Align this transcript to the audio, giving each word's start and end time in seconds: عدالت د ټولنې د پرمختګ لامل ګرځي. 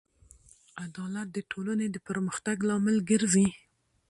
عدالت 0.83 1.27
د 1.31 1.37
ټولنې 1.51 1.87
د 1.91 1.97
پرمختګ 2.07 2.57
لامل 2.69 2.97
ګرځي. 3.09 3.47